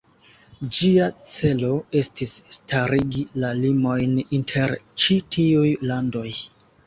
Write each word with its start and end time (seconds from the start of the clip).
Ĝia 0.77 1.09
celo 1.33 1.67
estis 1.99 2.31
starigi 2.57 3.21
la 3.43 3.51
limojn 3.59 4.17
inter 4.41 4.75
ĉi 5.03 5.19
tiuj 5.37 5.69
landoj. 5.93 6.27